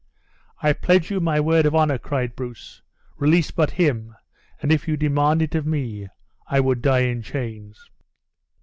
[0.63, 2.81] "I pledge you my word of honor," cried Bruce;
[3.19, 4.15] "release but him,
[4.59, 6.07] and, if you demand it of me,
[6.47, 7.87] I would die in chains."